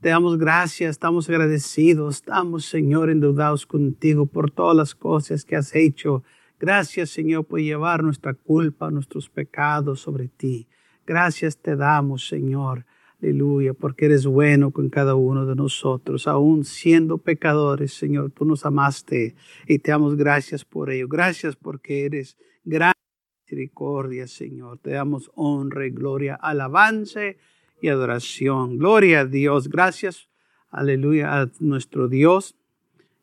Te 0.00 0.08
damos 0.08 0.38
gracias, 0.38 0.92
estamos 0.92 1.28
agradecidos, 1.28 2.16
estamos, 2.16 2.64
Señor, 2.64 3.10
endeudados 3.10 3.66
contigo 3.66 4.24
por 4.24 4.50
todas 4.50 4.74
las 4.74 4.94
cosas 4.94 5.44
que 5.44 5.56
has 5.56 5.74
hecho. 5.74 6.24
Gracias, 6.58 7.10
Señor, 7.10 7.44
por 7.44 7.60
llevar 7.60 8.02
nuestra 8.02 8.32
culpa, 8.32 8.90
nuestros 8.90 9.28
pecados 9.28 10.00
sobre 10.00 10.28
ti. 10.28 10.66
Gracias 11.06 11.58
te 11.58 11.76
damos, 11.76 12.26
Señor. 12.26 12.86
Aleluya, 13.20 13.74
porque 13.74 14.06
eres 14.06 14.24
bueno 14.24 14.70
con 14.70 14.88
cada 14.88 15.16
uno 15.16 15.44
de 15.44 15.54
nosotros, 15.54 16.26
aún 16.26 16.64
siendo 16.64 17.18
pecadores, 17.18 17.92
Señor, 17.92 18.30
tú 18.30 18.46
nos 18.46 18.64
amaste 18.64 19.34
y 19.66 19.80
te 19.80 19.90
damos 19.90 20.16
gracias 20.16 20.64
por 20.64 20.88
ello. 20.88 21.08
Gracias 21.08 21.56
porque 21.56 22.06
eres 22.06 22.38
gran 22.64 22.94
misericordia, 23.44 24.26
Señor. 24.26 24.78
Te 24.78 24.92
damos 24.92 25.30
honra 25.34 25.86
y 25.86 25.90
gloria, 25.90 26.36
alabanza 26.36 27.20
y 27.80 27.88
adoración. 27.88 28.78
Gloria 28.78 29.20
a 29.20 29.24
Dios. 29.24 29.68
Gracias, 29.68 30.28
aleluya, 30.70 31.40
a 31.40 31.50
nuestro 31.60 32.08
Dios. 32.08 32.56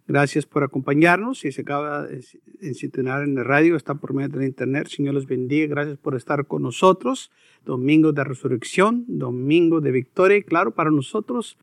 Gracias 0.08 0.45
por 0.45 0.63
acompañarnos. 0.63 1.40
Si 1.40 1.52
se 1.52 1.62
acaba 1.62 2.08
de 2.08 2.73
sintonar 2.73 3.23
en 3.23 3.35
la 3.35 3.44
radio, 3.44 3.76
está 3.76 3.96
por 3.96 4.13
medio 4.13 4.30
de 4.30 4.38
la 4.38 4.46
internet. 4.46 4.88
Señor 4.88 5.13
los 5.13 5.27
bendiga. 5.27 5.68
Gracias 5.68 5.98
por 5.98 6.16
estar 6.16 6.48
con 6.48 6.63
nosotros. 6.63 7.30
Domingo 7.66 8.13
de 8.13 8.23
resurrección, 8.23 9.04
domingo 9.08 9.82
de 9.82 9.91
victoria. 9.91 10.38
Y 10.38 10.44
claro, 10.44 10.71
para 10.71 10.91
nosotros, 10.91 11.58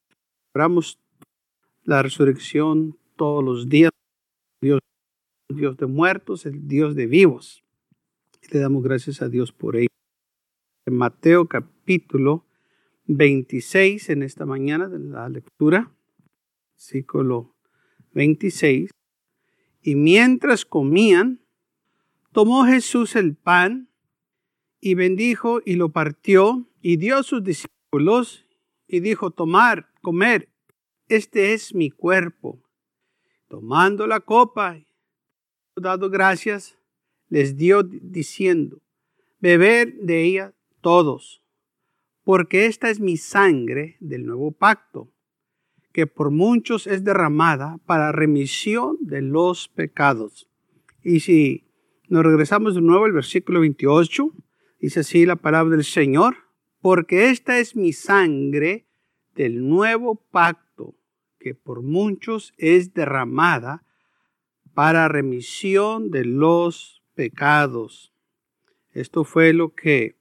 oramos 0.54 0.98
la 1.84 2.02
resurrección 2.02 2.98
todos 3.16 3.42
los 3.42 3.70
días. 3.70 3.90
Dios, 4.60 4.80
Dios 5.48 5.78
de 5.78 5.86
muertos, 5.86 6.44
el 6.44 6.68
Dios 6.68 6.94
de 6.94 7.06
vivos. 7.06 7.64
Y 8.42 8.52
le 8.52 8.60
damos 8.60 8.82
gracias 8.82 9.22
a 9.22 9.30
Dios 9.30 9.52
por 9.52 9.76
ello. 9.76 9.88
Mateo 10.90 11.46
capítulo 11.46 12.44
26, 13.06 14.10
en 14.10 14.22
esta 14.22 14.46
mañana 14.46 14.88
de 14.88 14.98
la 14.98 15.28
lectura, 15.28 15.92
versículo 16.72 17.54
26. 18.12 18.90
Y 19.82 19.96
mientras 19.96 20.64
comían, 20.64 21.40
tomó 22.32 22.64
Jesús 22.64 23.16
el 23.16 23.36
pan 23.36 23.90
y 24.80 24.94
bendijo 24.94 25.60
y 25.64 25.76
lo 25.76 25.90
partió 25.90 26.68
y 26.80 26.96
dio 26.96 27.18
a 27.18 27.22
sus 27.22 27.44
discípulos 27.44 28.46
y 28.86 29.00
dijo, 29.00 29.30
tomar, 29.30 29.90
comer, 30.02 30.48
este 31.08 31.52
es 31.52 31.74
mi 31.74 31.90
cuerpo. 31.90 32.62
Tomando 33.48 34.06
la 34.06 34.20
copa, 34.20 34.78
dado 35.76 36.10
gracias, 36.10 36.78
les 37.28 37.56
dio 37.56 37.82
diciendo, 37.82 38.80
beber 39.40 39.94
de 39.94 40.24
ella 40.24 40.54
todos, 40.80 41.43
porque 42.24 42.66
esta 42.66 42.90
es 42.90 43.00
mi 43.00 43.16
sangre 43.18 43.96
del 44.00 44.24
nuevo 44.24 44.50
pacto, 44.50 45.10
que 45.92 46.06
por 46.06 46.30
muchos 46.30 46.86
es 46.86 47.04
derramada 47.04 47.78
para 47.86 48.12
remisión 48.12 48.96
de 49.00 49.22
los 49.22 49.68
pecados. 49.68 50.48
Y 51.02 51.20
si 51.20 51.68
nos 52.08 52.24
regresamos 52.24 52.74
de 52.74 52.80
nuevo 52.80 53.04
al 53.04 53.12
versículo 53.12 53.60
28, 53.60 54.32
dice 54.80 55.00
así 55.00 55.26
la 55.26 55.36
palabra 55.36 55.76
del 55.76 55.84
Señor, 55.84 56.36
porque 56.80 57.30
esta 57.30 57.58
es 57.58 57.76
mi 57.76 57.92
sangre 57.92 58.86
del 59.34 59.68
nuevo 59.68 60.16
pacto, 60.16 60.94
que 61.38 61.54
por 61.54 61.82
muchos 61.82 62.54
es 62.56 62.94
derramada 62.94 63.84
para 64.72 65.08
remisión 65.08 66.10
de 66.10 66.24
los 66.24 67.02
pecados. 67.14 68.12
Esto 68.92 69.24
fue 69.24 69.52
lo 69.52 69.74
que 69.74 70.16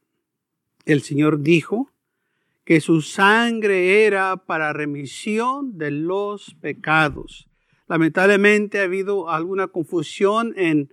el 0.86 1.02
Señor 1.02 1.42
dijo, 1.42 1.93
que 2.66 2.82
su 2.82 3.02
sangre 3.02 4.06
era 4.06 4.38
para 4.38 4.74
remisión 4.74 5.78
de 5.78 5.92
los 5.92 6.56
pecados. 6.62 7.50
Lamentablemente 7.88 8.80
ha 8.80 8.84
habido 8.84 9.30
alguna 9.30 9.68
confusión 9.68 10.54
en, 10.56 10.90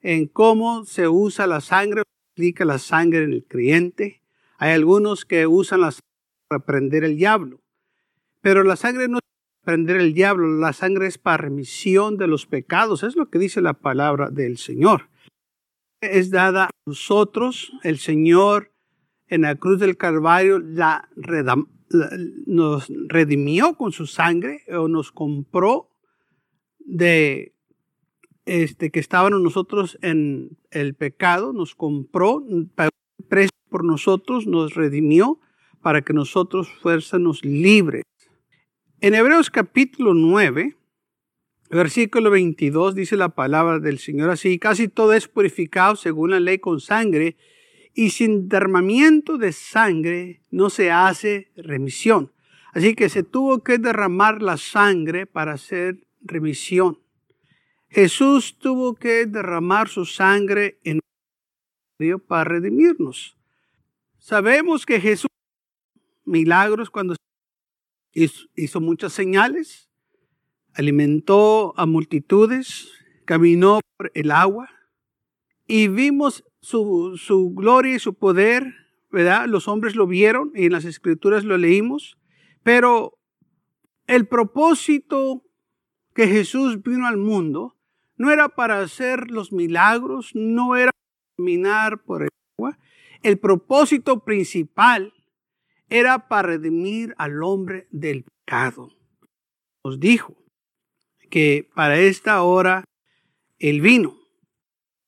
en 0.00 0.26
cómo 0.26 0.84
se 0.84 1.08
usa 1.08 1.46
la 1.46 1.60
sangre, 1.60 2.02
aplica 2.32 2.64
la 2.64 2.78
sangre 2.78 3.24
en 3.24 3.32
el 3.32 3.44
creyente. 3.44 4.22
Hay 4.58 4.72
algunos 4.72 5.24
que 5.24 5.46
usan 5.46 5.82
la 5.82 5.90
sangre 5.90 6.06
para 6.48 6.64
prender 6.64 7.04
el 7.04 7.16
diablo, 7.16 7.60
pero 8.40 8.62
la 8.62 8.76
sangre 8.76 9.08
no 9.08 9.18
es 9.18 9.22
para 9.62 9.76
prender 9.76 9.96
el 9.96 10.14
diablo, 10.14 10.46
la 10.58 10.72
sangre 10.72 11.06
es 11.06 11.18
para 11.18 11.36
remisión 11.36 12.16
de 12.16 12.26
los 12.26 12.46
pecados, 12.46 13.02
es 13.02 13.16
lo 13.16 13.28
que 13.28 13.38
dice 13.38 13.60
la 13.60 13.74
palabra 13.74 14.30
del 14.30 14.56
Señor 14.56 15.10
es 16.00 16.30
dada 16.30 16.64
a 16.64 16.70
nosotros. 16.86 17.72
El 17.82 17.98
Señor 17.98 18.72
en 19.30 19.42
la 19.42 19.54
cruz 19.54 19.78
del 19.78 19.96
Calvario 19.96 20.58
la, 20.58 21.08
nos 22.46 22.92
redimió 23.08 23.74
con 23.74 23.92
su 23.92 24.06
sangre 24.06 24.62
o 24.68 24.88
nos 24.88 25.12
compró 25.12 25.88
de 26.78 27.54
este, 28.44 28.90
que 28.90 29.00
estábamos 29.00 29.40
nosotros 29.40 29.98
en 30.02 30.58
el 30.70 30.94
pecado, 30.94 31.52
nos 31.52 31.74
compró, 31.74 32.44
pagó 32.74 32.90
precio 33.28 33.56
por 33.70 33.84
nosotros, 33.84 34.46
nos 34.46 34.74
redimió 34.74 35.38
para 35.80 36.02
que 36.02 36.12
nosotros 36.12 36.68
fuésemos 36.82 37.44
libres. 37.44 38.02
En 39.00 39.14
Hebreos 39.14 39.48
capítulo 39.50 40.12
9, 40.12 40.76
Versículo 41.70 42.30
22 42.30 42.96
dice 42.96 43.16
la 43.16 43.28
palabra 43.28 43.78
del 43.78 44.00
Señor 44.00 44.30
así, 44.30 44.58
casi 44.58 44.88
todo 44.88 45.12
es 45.12 45.28
purificado 45.28 45.94
según 45.94 46.32
la 46.32 46.40
ley 46.40 46.58
con 46.58 46.80
sangre, 46.80 47.36
y 47.94 48.10
sin 48.10 48.48
derramamiento 48.48 49.38
de 49.38 49.52
sangre 49.52 50.42
no 50.50 50.70
se 50.70 50.90
hace 50.90 51.50
remisión. 51.56 52.32
Así 52.72 52.94
que 52.94 53.08
se 53.08 53.22
tuvo 53.22 53.62
que 53.62 53.78
derramar 53.78 54.42
la 54.42 54.56
sangre 54.56 55.26
para 55.26 55.54
hacer 55.54 56.06
remisión. 56.20 57.00
Jesús 57.88 58.56
tuvo 58.58 58.94
que 58.94 59.26
derramar 59.26 59.88
su 59.88 60.04
sangre 60.04 60.78
en 60.84 61.00
para 62.26 62.44
redimirnos. 62.44 63.36
Sabemos 64.18 64.86
que 64.86 65.00
Jesús 65.00 65.28
milagros 66.24 66.88
cuando 66.90 67.14
hizo 68.12 68.80
muchas 68.80 69.12
señales, 69.12 69.90
alimentó 70.72 71.74
a 71.78 71.86
multitudes, 71.86 72.90
caminó 73.24 73.80
por 73.96 74.10
el 74.14 74.30
agua 74.30 74.70
y 75.66 75.88
vimos 75.88 76.44
su, 76.60 77.16
su, 77.16 77.50
gloria 77.54 77.96
y 77.96 77.98
su 77.98 78.14
poder, 78.14 78.74
¿verdad? 79.10 79.46
Los 79.46 79.68
hombres 79.68 79.96
lo 79.96 80.06
vieron 80.06 80.52
y 80.54 80.66
en 80.66 80.72
las 80.72 80.84
escrituras 80.84 81.44
lo 81.44 81.58
leímos, 81.58 82.18
pero 82.62 83.18
el 84.06 84.26
propósito 84.26 85.42
que 86.14 86.26
Jesús 86.26 86.82
vino 86.82 87.06
al 87.06 87.16
mundo 87.16 87.76
no 88.16 88.30
era 88.30 88.48
para 88.48 88.80
hacer 88.80 89.30
los 89.30 89.52
milagros, 89.52 90.32
no 90.34 90.76
era 90.76 90.92
para 90.92 91.36
caminar 91.36 92.02
por 92.02 92.22
el 92.22 92.28
agua, 92.58 92.78
el 93.22 93.38
propósito 93.38 94.24
principal 94.24 95.14
era 95.88 96.28
para 96.28 96.48
redimir 96.48 97.14
al 97.18 97.42
hombre 97.42 97.88
del 97.90 98.24
pecado. 98.24 98.90
Nos 99.84 99.98
dijo, 99.98 100.40
que 101.30 101.70
para 101.74 101.98
esta 101.98 102.42
hora 102.42 102.84
el 103.58 103.80
vino. 103.80 104.19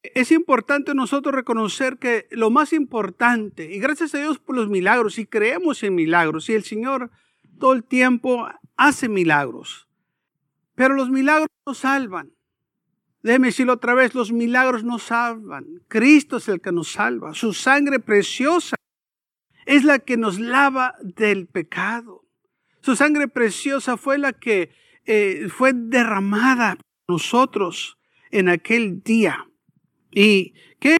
Es 0.03 0.33
importante 0.33 0.95
nosotros 0.95 1.35
reconocer 1.35 1.99
que 1.99 2.27
lo 2.31 2.51
más 2.51 2.73
importante, 2.73 3.73
y 3.73 3.79
gracias 3.79 4.15
a 4.15 4.19
Dios 4.19 4.39
por 4.39 4.57
los 4.57 4.69
milagros, 4.69 5.19
y 5.19 5.27
creemos 5.27 5.83
en 5.83 5.95
milagros, 5.95 6.49
y 6.49 6.55
el 6.55 6.65
Señor 6.65 7.11
todo 7.61 7.73
el 7.73 7.85
tiempo 7.85 8.49
hace 8.77 9.09
milagros, 9.09 9.89
pero 10.75 10.95
los 10.95 11.11
milagros 11.11 11.49
no 11.65 11.75
salvan. 11.75 12.33
Déjeme 13.23 13.49
decirlo 13.49 13.75
otra 13.75 13.95
vez, 13.95 14.17
los 14.17 14.33
milagros 14.33 14.83
no 14.83 14.99
salvan. 14.99 15.67
Cristo 15.87 16.39
es 16.39 16.49
el 16.49 16.61
que 16.61 16.73
nos 16.73 16.91
salva. 16.91 17.35
Su 17.35 17.53
sangre 17.53 18.01
preciosa 18.01 18.75
es 19.65 19.85
la 19.85 20.01
que 20.01 20.17
nos 20.17 20.41
lava 20.41 20.97
del 21.01 21.47
pecado. 21.47 22.25
Su 22.81 22.97
sangre 22.97 23.29
preciosa 23.29 23.97
fue 23.97 24.19
la 24.19 24.33
que 24.33 24.73
eh, 25.05 25.49
fue 25.49 25.73
derramada 25.73 26.75
por 26.75 27.15
nosotros 27.15 27.97
en 28.33 28.49
aquel 28.49 29.05
día. 29.05 29.47
¿Y 30.13 30.53
qué 30.79 30.99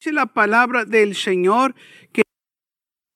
dice 0.00 0.12
la 0.12 0.32
palabra 0.32 0.84
del 0.84 1.14
Señor? 1.14 1.74
Que 2.12 2.22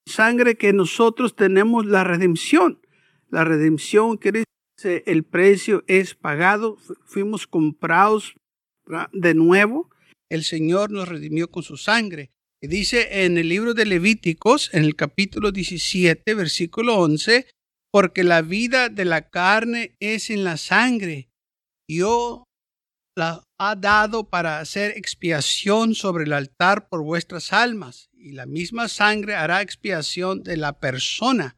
sangre 0.07 0.57
que 0.57 0.73
nosotros 0.73 1.35
tenemos 1.35 1.87
la 1.87 2.05
redención. 2.05 2.81
La 3.29 3.45
redención 3.45 4.19
que 4.19 4.33
dice 4.33 5.03
el 5.07 5.25
precio 5.25 5.85
es 5.87 6.15
pagado, 6.15 6.77
fuimos 7.05 7.47
comprados 7.47 8.35
de 9.13 9.35
nuevo. 9.35 9.91
El 10.29 10.45
Señor 10.45 10.91
nos 10.91 11.09
redimió 11.09 11.51
con 11.51 11.63
su 11.63 11.77
sangre. 11.77 12.31
Y 12.63 12.69
dice 12.69 13.25
en 13.25 13.39
el 13.39 13.49
libro 13.49 13.73
de 13.73 13.87
Levíticos, 13.87 14.73
en 14.75 14.85
el 14.85 14.95
capítulo 14.95 15.51
17, 15.51 16.35
versículo 16.35 16.99
11, 16.99 17.47
porque 17.91 18.23
la 18.23 18.43
vida 18.43 18.91
de 18.91 19.07
la 19.07 19.31
carne 19.31 19.97
es 19.99 20.29
en 20.29 20.45
la 20.45 20.59
sangre. 20.59 21.31
Yo 21.89 22.45
la 23.17 23.43
ha 23.63 23.77
dado 23.77 24.31
para 24.31 24.59
hacer 24.59 24.97
expiación 24.97 25.95
sobre 25.95 26.25
el 26.25 26.33
altar 26.33 26.89
por 26.89 27.03
vuestras 27.03 27.53
almas, 27.53 28.09
y 28.17 28.33
la 28.33 28.47
misma 28.47 28.89
sangre 28.89 29.35
hará 29.35 29.61
expiación 29.61 30.43
de 30.43 30.57
la 30.57 30.79
persona. 30.79 31.57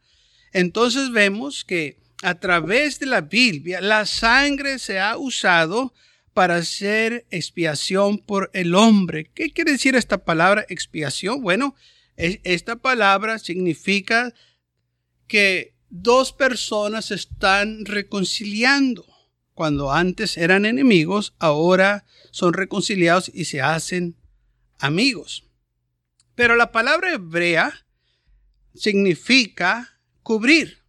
entonces 0.51 1.11
vemos 1.11 1.63
que 1.63 2.01
a 2.21 2.35
través 2.41 2.99
de 2.99 3.05
la 3.05 3.21
Biblia 3.21 3.79
la 3.79 4.05
sangre 4.05 4.79
se 4.79 4.99
ha 4.99 5.17
usado 5.17 5.93
para 6.33 6.57
hacer 6.57 7.25
expiación 7.31 8.17
por 8.17 8.49
el 8.53 8.75
hombre. 8.75 9.31
¿Qué 9.33 9.51
quiere 9.51 9.71
decir 9.71 9.95
esta 9.95 10.25
palabra 10.25 10.65
expiación? 10.67 11.41
Bueno, 11.41 11.73
esta 12.17 12.75
palabra 12.75 13.39
significa 13.39 14.33
que 15.27 15.73
dos 15.89 16.33
personas 16.33 17.11
están 17.11 17.85
reconciliando. 17.85 19.12
Cuando 19.53 19.91
antes 19.91 20.37
eran 20.37 20.65
enemigos, 20.65 21.33
ahora 21.39 22.05
son 22.31 22.53
reconciliados 22.53 23.29
y 23.33 23.45
se 23.45 23.61
hacen 23.61 24.15
amigos. 24.79 25.43
Pero 26.35 26.55
la 26.55 26.71
palabra 26.71 27.13
hebrea 27.13 27.85
significa 28.73 29.99
cubrir. 30.23 30.79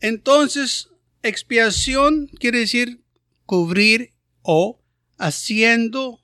Entonces, 0.00 0.88
expiación 1.22 2.28
quiere 2.38 2.60
decir 2.60 3.02
cubrir 3.46 4.12
o 4.42 4.80
haciendo 5.18 6.20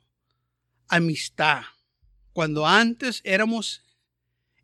amistad. 0.88 1.62
Cuando 2.32 2.66
antes 2.66 3.20
éramos 3.25 3.82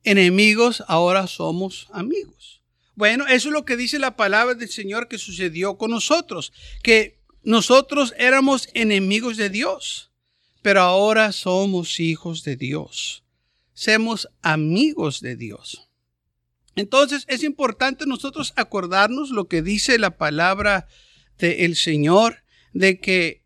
enemigos, 0.03 0.83
ahora 0.87 1.27
somos 1.27 1.89
amigos. 1.93 2.64
Bueno, 2.95 3.27
eso 3.27 3.49
es 3.49 3.53
lo 3.53 3.65
que 3.65 3.77
dice 3.77 3.99
la 3.99 4.17
palabra 4.17 4.55
del 4.55 4.69
Señor 4.69 5.09
que 5.09 5.19
sucedió 5.19 5.77
con 5.77 5.91
nosotros, 5.91 6.53
que 6.83 7.19
nosotros 7.43 8.15
éramos 8.19 8.69
enemigos 8.75 9.37
de 9.37 9.51
Dios, 9.51 10.13
pero 10.63 10.81
ahora 10.81 11.33
somos 11.33 12.01
hijos 12.01 12.45
de 12.45 12.57
Dios. 12.57 13.25
Somos 13.75 14.29
amigos 14.43 15.21
de 15.21 15.37
Dios. 15.37 15.89
Entonces 16.77 17.25
es 17.29 17.43
importante 17.43 18.07
nosotros 18.07 18.53
acordarnos 18.57 19.31
lo 19.31 19.49
que 19.49 19.63
dice 19.63 19.99
la 19.99 20.17
palabra 20.17 20.87
del 21.39 21.77
Señor, 21.77 22.45
de 22.73 23.01
que 23.01 23.45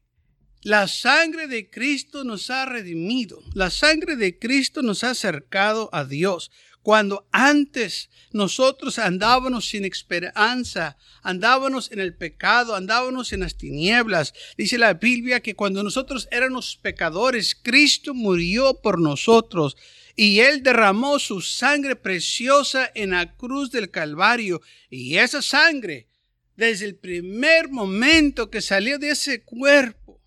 la 0.62 0.88
sangre 0.88 1.46
de 1.46 1.70
Cristo 1.70 2.24
nos 2.24 2.50
ha 2.50 2.66
redimido. 2.66 3.42
La 3.54 3.70
sangre 3.70 4.16
de 4.16 4.38
Cristo 4.38 4.82
nos 4.82 5.04
ha 5.04 5.10
acercado 5.10 5.88
a 5.92 6.04
Dios. 6.04 6.50
Cuando 6.88 7.29
antes 7.32 8.08
nosotros 8.32 8.99
andábamos 8.99 9.69
sin 9.69 9.85
esperanza, 9.85 10.96
andábamos 11.23 11.93
en 11.93 12.00
el 12.00 12.17
pecado, 12.17 12.75
andábamos 12.75 13.35
en 13.35 13.40
las 13.40 13.58
tinieblas. 13.58 14.32
Dice 14.56 14.79
la 14.79 14.94
Biblia 14.94 15.40
que 15.40 15.55
cuando 15.55 15.82
nosotros 15.82 16.29
éramos 16.31 16.76
pecadores, 16.81 17.55
Cristo 17.55 18.14
murió 18.14 18.81
por 18.81 18.99
nosotros 18.99 19.76
y 20.17 20.40
Él 20.40 20.62
derramó 20.62 21.19
su 21.19 21.43
sangre 21.43 21.94
preciosa 21.94 22.90
en 22.94 23.11
la 23.11 23.37
cruz 23.37 23.70
del 23.70 23.90
Calvario. 23.90 24.62
Y 24.88 25.19
esa 25.19 25.43
sangre, 25.43 26.08
desde 26.56 26.87
el 26.87 26.96
primer 26.96 27.69
momento 27.69 28.49
que 28.49 28.62
salió 28.62 28.99
de 28.99 29.11
ese 29.11 29.43
cuerpo, 29.43 30.23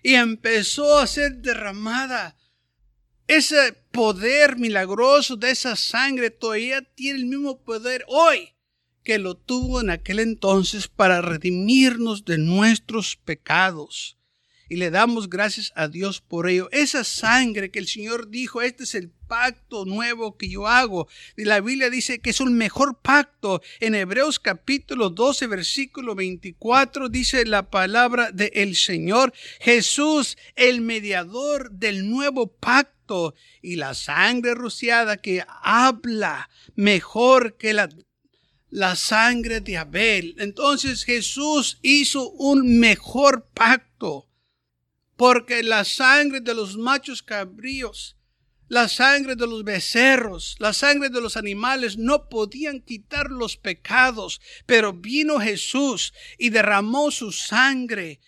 y 0.00 0.14
empezó 0.14 0.96
a 0.96 1.08
ser 1.08 1.38
derramada. 1.38 2.36
Ese 3.26 3.83
poder 3.94 4.58
milagroso 4.58 5.36
de 5.36 5.52
esa 5.52 5.76
sangre 5.76 6.30
todavía 6.30 6.82
tiene 6.82 7.20
el 7.20 7.26
mismo 7.26 7.60
poder 7.60 8.04
hoy 8.08 8.52
que 9.04 9.18
lo 9.18 9.36
tuvo 9.36 9.80
en 9.80 9.90
aquel 9.90 10.18
entonces 10.18 10.88
para 10.88 11.22
redimirnos 11.22 12.24
de 12.24 12.38
nuestros 12.38 13.14
pecados 13.14 14.18
y 14.68 14.76
le 14.76 14.90
damos 14.90 15.28
gracias 15.28 15.72
a 15.76 15.88
Dios 15.88 16.20
por 16.20 16.48
ello. 16.48 16.68
Esa 16.72 17.04
sangre 17.04 17.70
que 17.70 17.78
el 17.78 17.86
Señor 17.86 18.30
dijo, 18.30 18.62
este 18.62 18.84
es 18.84 18.94
el 18.94 19.10
pacto 19.28 19.84
nuevo 19.84 20.36
que 20.36 20.48
yo 20.48 20.66
hago. 20.66 21.06
Y 21.36 21.44
la 21.44 21.60
Biblia 21.60 21.90
dice 21.90 22.18
que 22.18 22.30
es 22.30 22.40
un 22.40 22.56
mejor 22.56 22.98
pacto. 23.00 23.60
En 23.78 23.94
Hebreos 23.94 24.40
capítulo 24.40 25.10
12, 25.10 25.46
versículo 25.46 26.14
24 26.14 27.10
dice 27.10 27.44
la 27.44 27.70
palabra 27.70 28.32
del 28.32 28.74
Señor, 28.74 29.34
Jesús, 29.60 30.38
el 30.56 30.80
mediador 30.80 31.70
del 31.70 32.08
nuevo 32.08 32.46
pacto 32.46 32.93
y 33.62 33.76
la 33.76 33.94
sangre 33.94 34.54
rociada 34.54 35.16
que 35.16 35.44
habla 35.62 36.48
mejor 36.74 37.56
que 37.56 37.74
la 37.74 37.88
la 38.74 38.96
sangre 38.96 39.60
de 39.60 39.76
Abel. 39.76 40.34
Entonces 40.38 41.04
Jesús 41.04 41.78
hizo 41.82 42.30
un 42.30 42.80
mejor 42.80 43.48
pacto 43.54 44.28
porque 45.16 45.62
la 45.62 45.84
sangre 45.84 46.40
de 46.40 46.54
los 46.54 46.76
machos 46.76 47.22
cabríos, 47.22 48.16
la 48.66 48.88
sangre 48.88 49.36
de 49.36 49.46
los 49.46 49.62
becerros, 49.62 50.56
la 50.58 50.72
sangre 50.72 51.08
de 51.08 51.20
los 51.20 51.36
animales 51.36 51.98
no 51.98 52.28
podían 52.28 52.80
quitar 52.80 53.30
los 53.30 53.56
pecados, 53.56 54.40
pero 54.66 54.92
vino 54.92 55.38
Jesús 55.38 56.12
y 56.36 56.50
derramó 56.50 57.12
su 57.12 57.30
sangre 57.30 58.20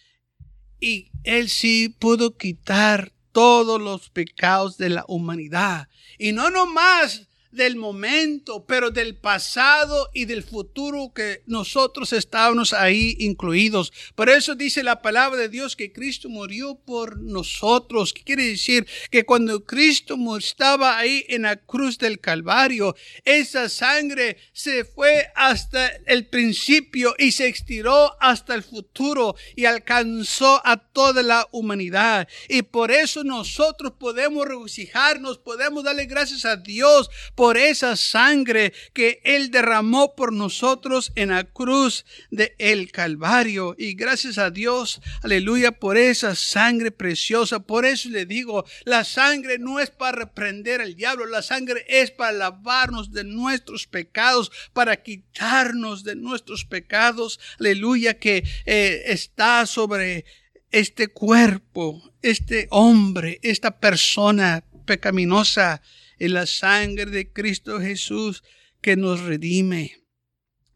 y 0.79 1.11
él 1.25 1.49
sí 1.49 1.89
pudo 1.89 2.37
quitar 2.37 3.13
todos 3.37 3.79
los 3.79 4.09
pecados 4.09 4.79
de 4.79 4.89
la 4.89 5.05
humanidad. 5.09 5.89
Y 6.17 6.33
no 6.33 6.49
nomás 6.49 7.29
del 7.53 7.77
momento, 7.77 8.65
pero 8.67 8.91
del 8.91 9.17
pasado 9.17 10.11
y 10.13 10.25
del 10.25 10.43
futuro 10.43 11.13
que 11.15 11.43
nosotros 11.47 12.13
estábamos 12.13 12.73
ahí 12.73 13.17
incluidos. 13.19 13.93
Por 14.15 14.29
eso 14.29 14.55
dice 14.55 14.83
la 14.83 15.03
palabra 15.03 15.41
de 15.41 15.49
Dios 15.49 15.77
que 15.77 15.93
Cristo 15.93 16.29
murió 16.29 16.75
por 16.75 17.19
nosotros. 17.21 18.13
¿Qué 18.13 18.23
quiere 18.23 18.47
decir? 18.47 18.87
Que 19.11 19.25
cuando 19.25 19.65
Cristo 19.65 20.17
estaba 20.37 20.99
ahí 20.99 21.25
en 21.29 21.43
la 21.43 21.57
cruz 21.57 21.99
del 21.99 22.21
Calvario, 22.21 22.95
esa 23.25 23.69
sangre 23.69 24.37
se 24.53 24.85
fue 24.85 25.29
hasta 25.35 25.89
el 26.07 26.27
principio 26.27 27.15
y 27.19 27.33
se 27.33 27.49
estiró 27.49 28.17
hasta 28.21 28.55
el 28.55 28.63
futuro 28.63 29.37
y 29.55 29.65
alcanzó 29.65 30.61
a 30.65 30.77
toda 30.77 31.23
la 31.23 31.49
humanidad. 31.53 32.29
Y 32.49 32.63
por 32.63 32.91
eso 32.91 33.25
nosotros 33.25 33.93
podemos 33.99 34.47
regocijarnos, 34.47 35.39
podemos 35.39 35.85
darle 35.85 36.07
gracias 36.07 36.45
a 36.45 36.57
Dios 36.57 37.11
por 37.47 37.59
esa 37.59 37.95
sangre 37.95 38.73
que 38.93 39.21
Él 39.23 39.53
derramó 39.53 40.17
por 40.17 40.33
nosotros 40.33 41.13
en 41.15 41.29
la 41.29 41.45
cruz 41.45 42.05
de 42.33 42.57
el 42.59 42.91
Calvario. 42.91 43.77
Y 43.79 43.95
gracias 43.95 44.37
a 44.37 44.51
Dios, 44.51 45.01
aleluya, 45.23 45.71
por 45.71 45.97
esa 45.97 46.35
sangre 46.35 46.91
preciosa. 46.91 47.61
Por 47.61 47.87
eso 47.87 48.09
le 48.09 48.27
digo, 48.27 48.65
la 48.85 49.05
sangre 49.05 49.61
no 49.61 49.79
es 49.79 49.91
para 49.91 50.19
reprender 50.19 50.81
al 50.81 50.97
diablo, 50.97 51.25
la 51.25 51.41
sangre 51.41 51.85
es 51.87 52.11
para 52.11 52.33
lavarnos 52.33 53.13
de 53.13 53.23
nuestros 53.23 53.87
pecados, 53.87 54.51
para 54.73 54.97
quitarnos 54.97 56.03
de 56.03 56.17
nuestros 56.17 56.65
pecados. 56.65 57.39
Aleluya, 57.61 58.19
que 58.19 58.43
eh, 58.65 59.05
está 59.07 59.67
sobre 59.67 60.25
este 60.73 61.07
cuerpo, 61.07 62.13
este 62.23 62.67
hombre, 62.71 63.39
esta 63.45 63.79
persona 63.79 64.65
pecaminosa 64.85 65.81
en 66.19 66.35
la 66.35 66.47
sangre 66.47 67.07
de 67.07 67.33
Cristo 67.33 67.81
Jesús 67.81 68.43
que 68.81 68.97
nos 68.97 69.21
redime. 69.21 70.03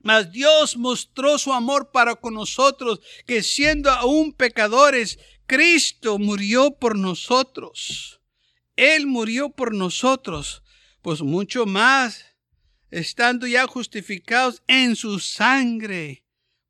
Mas 0.02 0.32
Dios 0.32 0.76
mostró 0.76 1.38
su 1.38 1.52
amor 1.52 1.90
para 1.92 2.16
con 2.16 2.35
nosotros, 2.35 3.00
que 3.26 3.42
siendo 3.42 3.90
aún 3.90 4.32
pecadores, 4.32 5.18
Cristo 5.47 6.18
murió 6.18 6.70
por 6.73 6.97
nosotros. 6.97 8.20
Él 8.76 9.06
murió 9.06 9.50
por 9.50 9.75
nosotros, 9.75 10.62
pues 11.02 11.20
mucho 11.20 11.66
más, 11.66 12.25
estando 12.90 13.47
ya 13.47 13.66
justificados 13.66 14.62
en 14.66 14.97
su 14.97 15.18
sangre, 15.18 16.25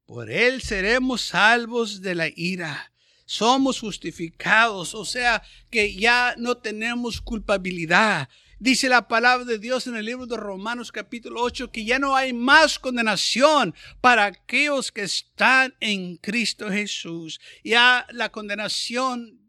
por 0.06 0.28
Él 0.28 0.60
seremos 0.60 1.20
salvos 1.20 2.02
de 2.02 2.16
la 2.16 2.28
ira. 2.34 2.92
Somos 3.26 3.78
justificados, 3.78 4.92
o 4.92 5.04
sea 5.04 5.40
que 5.70 5.94
ya 5.94 6.34
no 6.36 6.56
tenemos 6.56 7.20
culpabilidad 7.20 8.28
Dice 8.62 8.90
la 8.90 9.08
palabra 9.08 9.46
de 9.46 9.58
Dios 9.58 9.86
en 9.86 9.96
el 9.96 10.04
libro 10.04 10.26
de 10.26 10.36
Romanos 10.36 10.92
capítulo 10.92 11.40
8 11.40 11.72
que 11.72 11.86
ya 11.86 11.98
no 11.98 12.14
hay 12.14 12.34
más 12.34 12.78
condenación 12.78 13.74
para 14.02 14.26
aquellos 14.26 14.92
que 14.92 15.00
están 15.00 15.74
en 15.80 16.18
Cristo 16.18 16.68
Jesús. 16.70 17.40
Ya 17.64 18.06
la 18.10 18.28
condenación 18.28 19.40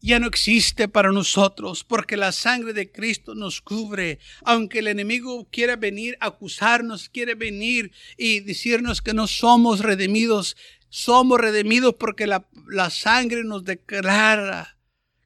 ya 0.00 0.20
no 0.20 0.28
existe 0.28 0.86
para 0.86 1.10
nosotros 1.10 1.82
porque 1.82 2.16
la 2.16 2.30
sangre 2.30 2.72
de 2.74 2.92
Cristo 2.92 3.34
nos 3.34 3.60
cubre. 3.60 4.20
Aunque 4.44 4.78
el 4.78 4.86
enemigo 4.86 5.48
quiera 5.50 5.74
venir 5.74 6.16
a 6.20 6.26
acusarnos, 6.26 7.08
quiere 7.08 7.34
venir 7.34 7.90
y 8.16 8.38
decirnos 8.38 9.02
que 9.02 9.14
no 9.14 9.26
somos 9.26 9.80
redimidos, 9.80 10.56
somos 10.90 11.40
redimidos 11.40 11.96
porque 11.98 12.28
la, 12.28 12.48
la 12.68 12.90
sangre 12.90 13.42
nos 13.42 13.64
declara 13.64 14.77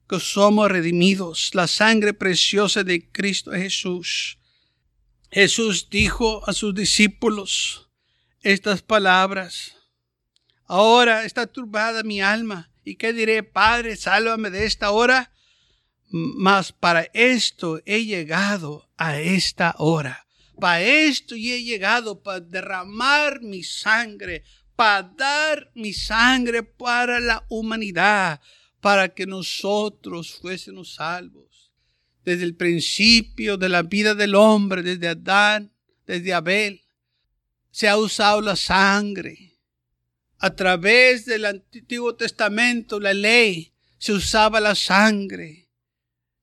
que 0.07 0.19
somos 0.19 0.69
redimidos, 0.69 1.51
la 1.53 1.67
sangre 1.67 2.13
preciosa 2.13 2.83
de 2.83 3.09
Cristo 3.09 3.51
Jesús. 3.51 4.37
Jesús 5.31 5.89
dijo 5.89 6.47
a 6.47 6.53
sus 6.53 6.75
discípulos 6.75 7.89
estas 8.41 8.81
palabras. 8.81 9.75
Ahora 10.65 11.25
está 11.25 11.47
turbada 11.47 12.03
mi 12.03 12.21
alma. 12.21 12.69
¿Y 12.83 12.95
qué 12.95 13.13
diré, 13.13 13.43
Padre, 13.43 13.95
sálvame 13.95 14.49
de 14.49 14.65
esta 14.65 14.91
hora? 14.91 15.31
Mas 16.09 16.71
para 16.71 17.07
esto 17.13 17.81
he 17.85 18.05
llegado 18.05 18.87
a 18.97 19.19
esta 19.19 19.73
hora, 19.79 20.27
Para 20.59 20.81
esto 20.81 21.35
y 21.35 21.51
he 21.51 21.63
llegado, 21.63 22.21
para 22.21 22.39
derramar 22.39 23.41
mi 23.41 23.63
sangre, 23.63 24.43
para 24.75 25.01
dar 25.01 25.71
mi 25.73 25.93
sangre 25.93 26.61
para 26.61 27.19
la 27.19 27.43
humanidad, 27.49 28.39
para 28.83 29.07
que 29.07 29.25
nosotros 29.25 30.33
fuésemos 30.33 30.95
salvos. 30.95 31.71
Desde 32.25 32.43
el 32.43 32.53
principio 32.53 33.55
de 33.55 33.69
la 33.69 33.81
vida 33.81 34.13
del 34.13 34.35
hombre, 34.35 34.83
desde 34.83 35.07
Adán, 35.07 35.71
desde 36.05 36.33
Abel, 36.33 36.83
se 37.71 37.87
ha 37.87 37.95
usado 37.95 38.41
la 38.41 38.57
sangre. 38.57 39.57
A 40.37 40.53
través 40.53 41.25
del 41.25 41.45
Antiguo 41.45 42.15
Testamento, 42.15 42.99
la 42.99 43.13
ley, 43.13 43.71
se 43.97 44.11
usaba 44.11 44.59
la 44.59 44.75
sangre. 44.75 45.69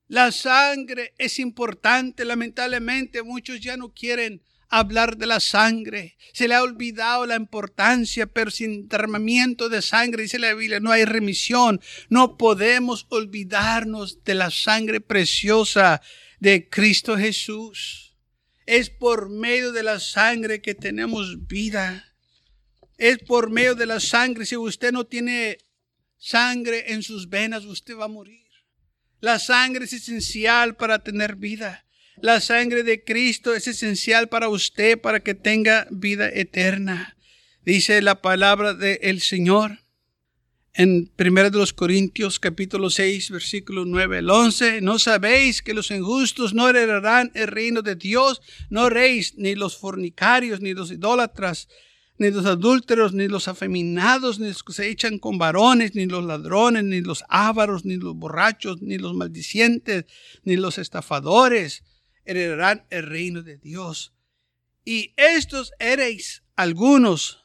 La 0.08 0.32
sangre 0.32 1.12
es 1.18 1.38
importante, 1.40 2.24
lamentablemente 2.24 3.22
muchos 3.22 3.60
ya 3.60 3.76
no 3.76 3.92
quieren 3.92 4.42
hablar 4.70 5.16
de 5.16 5.26
la 5.26 5.40
sangre. 5.40 6.16
Se 6.32 6.48
le 6.48 6.54
ha 6.54 6.62
olvidado 6.62 7.26
la 7.26 7.34
importancia, 7.34 8.26
pero 8.26 8.50
sin 8.50 8.88
derramamiento 8.88 9.68
de 9.68 9.82
sangre, 9.82 10.22
dice 10.22 10.38
la 10.38 10.54
Biblia, 10.54 10.80
no 10.80 10.92
hay 10.92 11.04
remisión. 11.04 11.80
No 12.08 12.38
podemos 12.38 13.06
olvidarnos 13.10 14.22
de 14.24 14.34
la 14.34 14.50
sangre 14.50 15.00
preciosa 15.00 16.00
de 16.38 16.68
Cristo 16.68 17.18
Jesús. 17.18 18.16
Es 18.64 18.88
por 18.88 19.28
medio 19.28 19.72
de 19.72 19.82
la 19.82 19.98
sangre 19.98 20.62
que 20.62 20.74
tenemos 20.74 21.46
vida. 21.46 22.14
Es 22.96 23.18
por 23.18 23.50
medio 23.50 23.74
de 23.74 23.86
la 23.86 23.98
sangre. 23.98 24.46
Si 24.46 24.56
usted 24.56 24.92
no 24.92 25.04
tiene 25.04 25.58
sangre 26.16 26.92
en 26.92 27.02
sus 27.02 27.28
venas, 27.28 27.64
usted 27.64 27.96
va 27.96 28.04
a 28.04 28.08
morir. 28.08 28.46
La 29.18 29.38
sangre 29.38 29.84
es 29.84 29.92
esencial 29.92 30.76
para 30.76 31.02
tener 31.02 31.34
vida. 31.36 31.84
La 32.22 32.42
sangre 32.42 32.82
de 32.82 33.02
Cristo 33.02 33.54
es 33.54 33.66
esencial 33.66 34.28
para 34.28 34.50
usted, 34.50 35.00
para 35.00 35.20
que 35.20 35.34
tenga 35.34 35.86
vida 35.90 36.28
eterna. 36.28 37.16
Dice 37.64 38.02
la 38.02 38.20
palabra 38.20 38.74
del 38.74 39.22
Señor 39.22 39.78
en 40.74 41.10
1 41.18 41.50
de 41.50 41.58
los 41.58 41.72
Corintios 41.72 42.38
capítulo 42.38 42.90
6 42.90 43.30
versículo 43.30 43.86
9 43.86 44.18
al 44.18 44.28
11, 44.28 44.82
¿no 44.82 44.98
sabéis 44.98 45.62
que 45.62 45.72
los 45.72 45.90
injustos 45.90 46.52
no 46.52 46.68
heredarán 46.68 47.32
el 47.34 47.46
reino 47.46 47.80
de 47.80 47.96
Dios? 47.96 48.42
No 48.68 48.90
reis 48.90 49.34
ni 49.38 49.54
los 49.54 49.78
fornicarios, 49.78 50.60
ni 50.60 50.74
los 50.74 50.90
idólatras, 50.90 51.68
ni 52.18 52.30
los 52.30 52.44
adúlteros, 52.44 53.14
ni 53.14 53.28
los 53.28 53.48
afeminados, 53.48 54.38
ni 54.38 54.48
los 54.48 54.62
que 54.62 54.74
se 54.74 54.88
echan 54.90 55.18
con 55.18 55.38
varones, 55.38 55.94
ni 55.94 56.04
los 56.04 56.22
ladrones, 56.26 56.84
ni 56.84 57.00
los 57.00 57.24
ávaros, 57.30 57.86
ni 57.86 57.96
los 57.96 58.14
borrachos, 58.14 58.82
ni 58.82 58.98
los 58.98 59.14
maldicientes, 59.14 60.04
ni 60.44 60.56
los 60.56 60.76
estafadores 60.76 61.82
heredarán 62.24 62.86
el 62.90 63.06
reino 63.06 63.42
de 63.42 63.58
Dios. 63.58 64.14
Y 64.84 65.12
estos 65.16 65.72
eréis 65.78 66.42
algunos, 66.56 67.44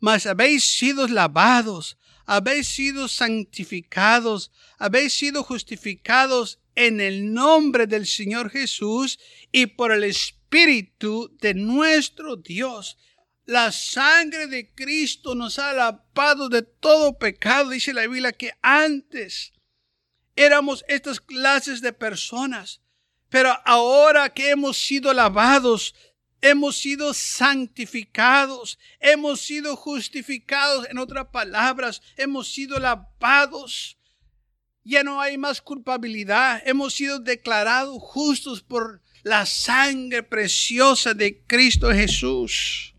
mas 0.00 0.26
habéis 0.26 0.64
sido 0.64 1.08
lavados, 1.08 1.98
habéis 2.24 2.68
sido 2.68 3.08
santificados, 3.08 4.52
habéis 4.78 5.12
sido 5.14 5.42
justificados 5.42 6.60
en 6.74 7.00
el 7.00 7.32
nombre 7.32 7.86
del 7.86 8.06
Señor 8.06 8.50
Jesús 8.50 9.18
y 9.50 9.66
por 9.66 9.92
el 9.92 10.04
Espíritu 10.04 11.36
de 11.40 11.54
nuestro 11.54 12.36
Dios. 12.36 12.98
La 13.44 13.72
sangre 13.72 14.46
de 14.46 14.72
Cristo 14.74 15.34
nos 15.34 15.58
ha 15.58 15.72
lavado 15.72 16.48
de 16.48 16.62
todo 16.62 17.18
pecado, 17.18 17.70
dice 17.70 17.92
la 17.94 18.02
Biblia, 18.02 18.32
que 18.32 18.52
antes 18.62 19.52
éramos 20.36 20.84
estas 20.86 21.20
clases 21.20 21.80
de 21.80 21.92
personas 21.92 22.82
pero 23.28 23.52
ahora 23.64 24.30
que 24.30 24.50
hemos 24.50 24.78
sido 24.78 25.12
lavados, 25.12 25.94
hemos 26.40 26.76
sido 26.78 27.12
santificados, 27.12 28.78
hemos 29.00 29.40
sido 29.40 29.76
justificados, 29.76 30.86
en 30.90 30.98
otras 30.98 31.26
palabras, 31.28 32.00
hemos 32.16 32.52
sido 32.52 32.78
lavados. 32.78 33.98
Ya 34.84 35.02
no 35.02 35.20
hay 35.20 35.36
más 35.36 35.60
culpabilidad, 35.60 36.62
hemos 36.64 36.94
sido 36.94 37.18
declarados 37.18 37.98
justos 38.00 38.62
por 38.62 39.02
la 39.22 39.44
sangre 39.44 40.22
preciosa 40.22 41.12
de 41.12 41.42
Cristo 41.44 41.92
Jesús. 41.92 42.94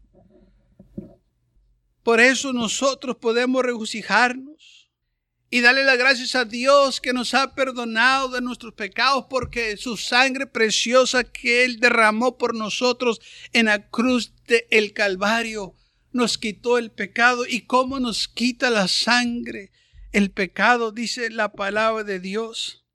Por 2.03 2.19
eso 2.19 2.53
nosotros 2.53 3.15
podemos 3.17 3.63
regocijarnos 3.63 4.59
y 5.50 5.62
darle 5.62 5.84
las 5.84 5.98
gracias 5.98 6.36
a 6.36 6.46
Dios 6.46 7.01
que 7.01 7.13
nos 7.13 7.34
ha 7.34 7.56
perdonado 7.56 8.29
de 8.29 8.41
nuestros 8.41 8.74
pecados 8.74 9.25
porque 9.29 9.77
su 9.77 9.98
sangre 9.98 10.46
preciosa 10.46 11.24
que 11.24 11.65
Él 11.65 11.79
derramó 11.79 12.38
por 12.38 12.53
nosotros 12.53 13.20
en 13.51 13.65
la 13.65 13.89
cruz 13.89 14.34
del 14.46 14.94
Calvario 14.94 15.75
nos 16.12 16.38
quitó 16.38 16.77
el 16.77 16.91
pecado. 16.91 17.46
¿Y 17.48 17.62
cómo 17.62 18.00
nos 18.00 18.27
quita 18.27 18.70
la 18.70 18.88
sangre 18.88 19.72
el 20.12 20.32
pecado? 20.32 20.91
Dice 20.91 21.29
la 21.29 21.51
palabra 21.53 22.03
de 22.03 22.20
Dios. 22.20 22.86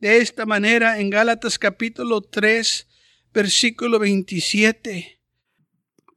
De 0.00 0.18
esta 0.18 0.44
manera 0.44 1.00
en 1.00 1.08
Gálatas 1.08 1.58
capítulo 1.58 2.20
3, 2.20 2.86
versículo 3.32 3.98
27. 3.98 5.20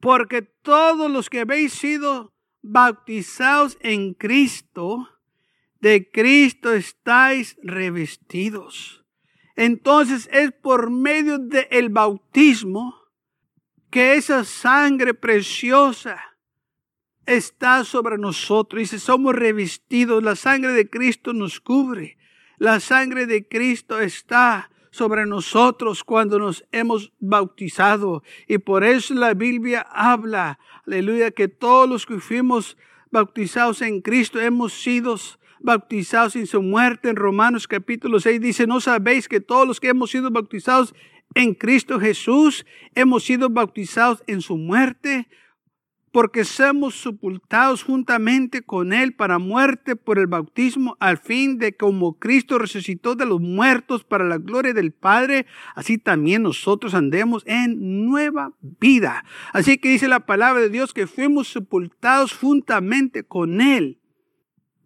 Porque 0.00 0.42
todos 0.42 1.10
los 1.10 1.30
que 1.30 1.40
habéis 1.40 1.72
sido 1.72 2.34
bautizados 2.60 3.78
en 3.80 4.14
Cristo, 4.14 5.08
de 5.80 6.10
Cristo 6.10 6.72
estáis 6.72 7.56
revestidos. 7.62 9.04
Entonces 9.56 10.28
es 10.32 10.52
por 10.52 10.90
medio 10.90 11.38
del 11.38 11.88
bautismo 11.88 12.94
que 13.90 14.14
esa 14.14 14.44
sangre 14.44 15.14
preciosa 15.14 16.20
está 17.26 17.84
sobre 17.84 18.18
nosotros. 18.18 18.80
Dice, 18.80 18.98
somos 18.98 19.34
revestidos. 19.34 20.22
La 20.22 20.36
sangre 20.36 20.72
de 20.72 20.88
Cristo 20.88 21.32
nos 21.32 21.60
cubre. 21.60 22.18
La 22.58 22.80
sangre 22.80 23.26
de 23.26 23.46
Cristo 23.46 24.00
está 24.00 24.70
sobre 24.90 25.26
nosotros 25.26 26.02
cuando 26.02 26.38
nos 26.38 26.64
hemos 26.72 27.12
bautizado. 27.18 28.22
Y 28.46 28.58
por 28.58 28.84
eso 28.84 29.14
la 29.14 29.34
Biblia 29.34 29.86
habla, 29.90 30.58
aleluya, 30.86 31.30
que 31.30 31.48
todos 31.48 31.88
los 31.88 32.06
que 32.06 32.18
fuimos 32.18 32.76
bautizados 33.10 33.82
en 33.82 34.00
Cristo 34.00 34.40
hemos 34.40 34.72
sido 34.72 35.16
bautizados 35.60 36.36
en 36.36 36.46
su 36.46 36.62
muerte. 36.62 37.08
En 37.08 37.16
Romanos 37.16 37.68
capítulo 37.68 38.20
6 38.20 38.40
dice, 38.40 38.66
¿no 38.66 38.80
sabéis 38.80 39.28
que 39.28 39.40
todos 39.40 39.66
los 39.66 39.80
que 39.80 39.88
hemos 39.88 40.10
sido 40.10 40.30
bautizados 40.30 40.94
en 41.34 41.54
Cristo 41.54 42.00
Jesús 42.00 42.66
hemos 42.94 43.24
sido 43.24 43.50
bautizados 43.50 44.22
en 44.26 44.40
su 44.40 44.56
muerte? 44.56 45.28
porque 46.12 46.44
somos 46.44 47.00
sepultados 47.00 47.82
juntamente 47.82 48.62
con 48.62 48.92
Él 48.92 49.14
para 49.14 49.38
muerte 49.38 49.96
por 49.96 50.18
el 50.18 50.26
bautismo, 50.26 50.96
al 51.00 51.18
fin 51.18 51.58
de 51.58 51.76
como 51.76 52.18
Cristo 52.18 52.58
resucitó 52.58 53.14
de 53.14 53.26
los 53.26 53.40
muertos 53.40 54.04
para 54.04 54.24
la 54.24 54.38
gloria 54.38 54.72
del 54.72 54.92
Padre, 54.92 55.46
así 55.74 55.98
también 55.98 56.42
nosotros 56.42 56.94
andemos 56.94 57.42
en 57.46 58.06
nueva 58.06 58.52
vida. 58.80 59.24
Así 59.52 59.78
que 59.78 59.90
dice 59.90 60.08
la 60.08 60.26
palabra 60.26 60.60
de 60.60 60.70
Dios 60.70 60.92
que 60.92 61.06
fuimos 61.06 61.52
sepultados 61.52 62.32
juntamente 62.32 63.24
con 63.24 63.60
Él 63.60 63.97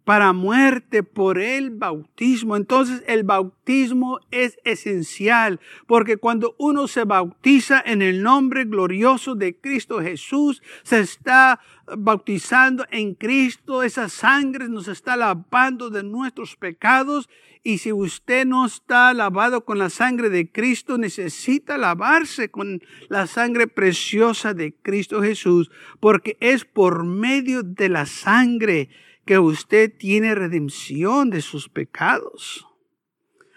para 0.03 0.33
muerte 0.33 1.03
por 1.03 1.39
el 1.39 1.69
bautismo. 1.69 2.55
Entonces 2.55 3.03
el 3.07 3.23
bautismo 3.23 4.19
es 4.31 4.57
esencial 4.63 5.59
porque 5.87 6.17
cuando 6.17 6.55
uno 6.57 6.87
se 6.87 7.05
bautiza 7.05 7.81
en 7.85 8.01
el 8.01 8.21
nombre 8.21 8.65
glorioso 8.65 9.35
de 9.35 9.55
Cristo 9.55 10.01
Jesús, 10.01 10.61
se 10.83 10.99
está 10.99 11.59
bautizando 11.97 12.85
en 12.91 13.13
Cristo, 13.13 13.83
esa 13.83 14.09
sangre 14.09 14.69
nos 14.69 14.87
está 14.87 15.15
lavando 15.17 15.89
de 15.89 16.03
nuestros 16.03 16.55
pecados 16.55 17.29
y 17.65 17.77
si 17.77 17.93
usted 17.93 18.45
no 18.45 18.65
está 18.65 19.13
lavado 19.13 19.63
con 19.63 19.79
la 19.79 19.89
sangre 19.89 20.29
de 20.29 20.51
Cristo, 20.51 20.97
necesita 20.97 21.77
lavarse 21.77 22.51
con 22.51 22.81
la 23.07 23.25
sangre 23.25 23.67
preciosa 23.67 24.53
de 24.53 24.73
Cristo 24.73 25.21
Jesús, 25.21 25.71
porque 26.01 26.35
es 26.41 26.65
por 26.65 27.05
medio 27.05 27.63
de 27.63 27.87
la 27.87 28.05
sangre 28.05 28.89
que 29.25 29.39
usted 29.39 29.91
tiene 29.97 30.35
redención 30.35 31.29
de 31.29 31.41
sus 31.41 31.69
pecados. 31.69 32.67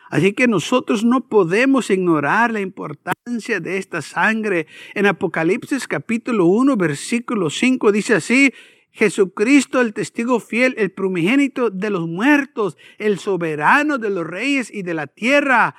Así 0.08 0.32
que 0.32 0.46
nosotros 0.46 1.04
no 1.04 1.28
podemos 1.28 1.90
ignorar 1.90 2.52
la 2.52 2.61
importancia 2.61 3.58
de 3.58 3.78
esta 3.78 4.02
sangre. 4.02 4.66
En 4.94 5.06
Apocalipsis 5.06 5.88
capítulo 5.88 6.46
1, 6.46 6.76
versículo 6.76 7.50
5 7.50 7.90
dice 7.90 8.14
así, 8.14 8.52
Jesucristo, 8.92 9.80
el 9.80 9.92
testigo 9.92 10.40
fiel, 10.40 10.75
el 10.78 10.90
primogénito 10.90 11.70
de 11.70 11.90
los 11.90 12.06
muertos, 12.06 12.78
el 12.99 13.18
soberano 13.18 13.99
de 13.99 14.11
los 14.11 14.26
reyes 14.26 14.73
y 14.73 14.82
de 14.82 14.94
la 14.94 15.06
tierra, 15.06 15.75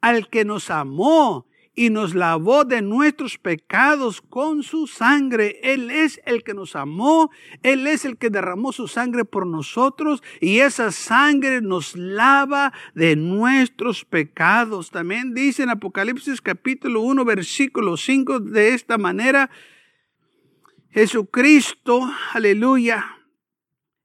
al 0.00 0.28
que 0.28 0.44
nos 0.44 0.70
amó 0.70 1.47
y 1.78 1.90
nos 1.90 2.16
lavó 2.16 2.64
de 2.64 2.82
nuestros 2.82 3.38
pecados 3.38 4.20
con 4.20 4.64
su 4.64 4.88
sangre. 4.88 5.60
Él 5.62 5.92
es 5.92 6.20
el 6.26 6.42
que 6.42 6.52
nos 6.52 6.74
amó, 6.74 7.30
Él 7.62 7.86
es 7.86 8.04
el 8.04 8.18
que 8.18 8.30
derramó 8.30 8.72
su 8.72 8.88
sangre 8.88 9.24
por 9.24 9.46
nosotros 9.46 10.20
y 10.40 10.58
esa 10.58 10.90
sangre 10.90 11.60
nos 11.60 11.94
lava 11.94 12.72
de 12.96 13.14
nuestros 13.14 14.04
pecados. 14.04 14.90
También 14.90 15.34
dice 15.34 15.62
en 15.62 15.70
Apocalipsis 15.70 16.40
capítulo 16.40 17.00
1 17.02 17.24
versículo 17.24 17.96
5 17.96 18.40
de 18.40 18.74
esta 18.74 18.98
manera, 18.98 19.48
Jesucristo, 20.90 22.10
aleluya, 22.32 23.04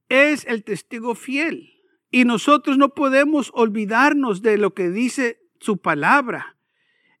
es 0.08 0.46
el 0.46 0.62
testigo 0.62 1.16
fiel. 1.16 1.72
Y 2.12 2.24
nosotros 2.24 2.78
no 2.78 2.90
podemos 2.90 3.50
olvidarnos 3.52 4.42
de 4.42 4.58
lo 4.58 4.74
que 4.74 4.90
dice 4.90 5.40
su 5.58 5.78
palabra 5.78 6.53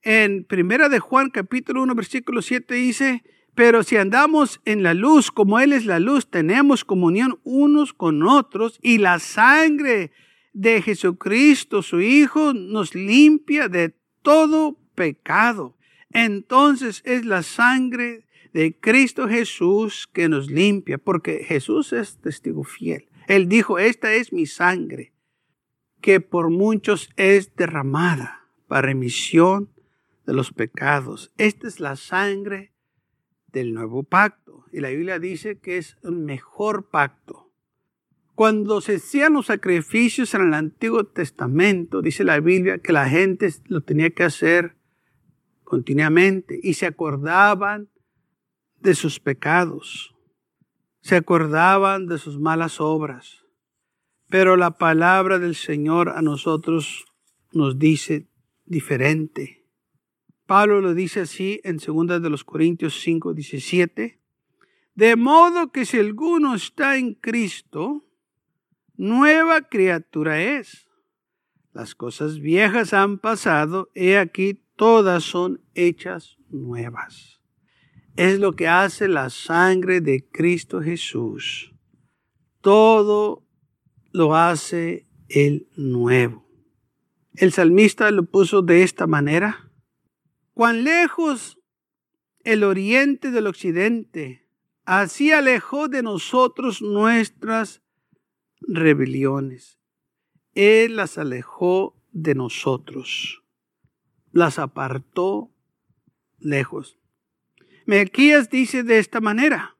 en 0.04 0.44
Primera 0.44 0.88
de 0.88 1.00
Juan 1.00 1.30
capítulo 1.30 1.82
1 1.82 1.94
versículo 1.94 2.42
7 2.42 2.74
dice, 2.74 3.22
pero 3.54 3.82
si 3.82 3.96
andamos 3.96 4.60
en 4.64 4.82
la 4.82 4.94
luz 4.94 5.30
como 5.30 5.60
Él 5.60 5.72
es 5.72 5.86
la 5.86 5.98
luz, 5.98 6.28
tenemos 6.28 6.84
comunión 6.84 7.40
unos 7.44 7.92
con 7.92 8.22
otros 8.22 8.78
y 8.82 8.98
la 8.98 9.18
sangre 9.18 10.12
de 10.52 10.82
Jesucristo, 10.82 11.82
su 11.82 12.00
Hijo, 12.00 12.52
nos 12.52 12.94
limpia 12.94 13.68
de 13.68 13.94
todo 14.22 14.78
pecado. 14.94 15.76
Entonces 16.10 17.02
es 17.04 17.24
la 17.24 17.42
sangre 17.42 18.26
de 18.52 18.78
Cristo 18.78 19.28
Jesús 19.28 20.08
que 20.12 20.28
nos 20.28 20.50
limpia, 20.50 20.98
porque 20.98 21.44
Jesús 21.44 21.92
es 21.92 22.18
testigo 22.18 22.62
fiel. 22.62 23.08
Él 23.26 23.48
dijo, 23.48 23.78
esta 23.78 24.12
es 24.12 24.32
mi 24.32 24.46
sangre, 24.46 25.12
que 26.00 26.20
por 26.20 26.50
muchos 26.50 27.10
es 27.16 27.56
derramada 27.56 28.48
para 28.68 28.86
remisión 28.86 29.73
de 30.26 30.32
los 30.32 30.52
pecados. 30.52 31.32
Esta 31.38 31.68
es 31.68 31.80
la 31.80 31.96
sangre 31.96 32.72
del 33.48 33.72
nuevo 33.72 34.02
pacto. 34.02 34.64
Y 34.72 34.80
la 34.80 34.90
Biblia 34.90 35.18
dice 35.18 35.58
que 35.58 35.78
es 35.78 35.96
un 36.02 36.24
mejor 36.24 36.90
pacto. 36.90 37.52
Cuando 38.34 38.80
se 38.80 38.96
hacían 38.96 39.34
los 39.34 39.46
sacrificios 39.46 40.34
en 40.34 40.48
el 40.48 40.54
Antiguo 40.54 41.04
Testamento, 41.04 42.02
dice 42.02 42.24
la 42.24 42.40
Biblia 42.40 42.78
que 42.78 42.92
la 42.92 43.08
gente 43.08 43.48
lo 43.66 43.82
tenía 43.82 44.10
que 44.10 44.24
hacer 44.24 44.76
continuamente 45.62 46.58
y 46.60 46.74
se 46.74 46.86
acordaban 46.86 47.90
de 48.80 48.94
sus 48.94 49.20
pecados, 49.20 50.14
se 51.00 51.16
acordaban 51.16 52.06
de 52.06 52.18
sus 52.18 52.38
malas 52.38 52.80
obras. 52.80 53.44
Pero 54.28 54.56
la 54.56 54.78
palabra 54.78 55.38
del 55.38 55.54
Señor 55.54 56.08
a 56.10 56.20
nosotros 56.20 57.04
nos 57.52 57.78
dice 57.78 58.28
diferente. 58.64 59.63
Pablo 60.46 60.80
lo 60.80 60.94
dice 60.94 61.20
así 61.20 61.60
en 61.64 61.78
2 61.78 62.20
de 62.22 62.30
los 62.30 62.44
Corintios 62.44 63.00
5, 63.00 63.32
17. 63.32 64.20
De 64.94 65.16
modo 65.16 65.72
que 65.72 65.86
si 65.86 65.98
alguno 65.98 66.54
está 66.54 66.98
en 66.98 67.14
Cristo, 67.14 68.04
nueva 68.96 69.62
criatura 69.62 70.42
es. 70.42 70.86
Las 71.72 71.94
cosas 71.94 72.38
viejas 72.38 72.92
han 72.92 73.18
pasado, 73.18 73.90
he 73.94 74.18
aquí 74.18 74.60
todas 74.76 75.24
son 75.24 75.60
hechas 75.74 76.36
nuevas. 76.48 77.40
Es 78.16 78.38
lo 78.38 78.52
que 78.52 78.68
hace 78.68 79.08
la 79.08 79.30
sangre 79.30 80.00
de 80.00 80.28
Cristo 80.30 80.80
Jesús. 80.80 81.72
Todo 82.60 83.44
lo 84.12 84.36
hace 84.36 85.08
el 85.28 85.68
nuevo. 85.76 86.46
El 87.34 87.50
salmista 87.50 88.08
lo 88.12 88.24
puso 88.24 88.62
de 88.62 88.84
esta 88.84 89.08
manera 89.08 89.72
cuán 90.54 90.84
lejos 90.84 91.58
el 92.44 92.62
oriente 92.62 93.30
del 93.30 93.48
occidente, 93.48 94.46
así 94.84 95.32
alejó 95.32 95.88
de 95.88 96.02
nosotros 96.02 96.80
nuestras 96.80 97.82
rebeliones. 98.60 99.78
Él 100.54 100.96
las 100.96 101.18
alejó 101.18 101.96
de 102.12 102.34
nosotros, 102.34 103.42
las 104.30 104.58
apartó 104.58 105.50
lejos. 106.38 106.98
Melquías 107.86 108.48
dice 108.48 108.84
de 108.84 108.98
esta 108.98 109.20
manera, 109.20 109.76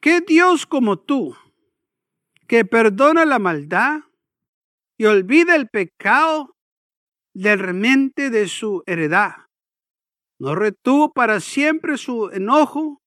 ¿qué 0.00 0.20
Dios 0.20 0.66
como 0.66 0.98
tú, 0.98 1.34
que 2.46 2.64
perdona 2.64 3.24
la 3.24 3.38
maldad 3.38 4.00
y 4.98 5.06
olvida 5.06 5.56
el 5.56 5.68
pecado 5.68 6.56
del 7.32 7.58
remente 7.58 8.30
de 8.30 8.48
su 8.48 8.82
heredad? 8.86 9.47
No 10.40 10.54
retuvo 10.54 11.12
para 11.12 11.40
siempre 11.40 11.98
su 11.98 12.30
enojo, 12.30 13.02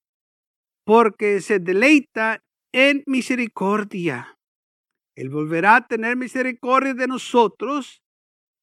porque 0.86 1.40
se 1.42 1.60
deleita 1.60 2.44
en 2.74 3.04
misericordia. 3.06 4.38
Él 5.16 5.30
volverá 5.30 5.78
a 5.78 5.88
tener 5.88 6.18
misericordia 6.18 6.94
de 6.94 7.08
nosotros, 7.08 8.02